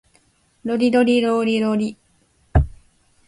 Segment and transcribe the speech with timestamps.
[0.63, 1.95] ロリロリローリロリ